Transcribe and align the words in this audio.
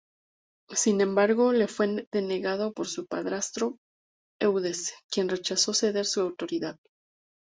Sin 0.71 0.99
embargo, 0.99 1.53
le 1.53 1.67
fue 1.67 2.07
denegado 2.11 2.73
por 2.73 2.87
su 2.87 3.05
padrastro 3.05 3.77
Eudes, 4.41 4.93
quien 5.11 5.29
rechazó 5.29 5.75
ceder 5.75 6.07
su 6.07 6.21
autoridad. 6.21 6.79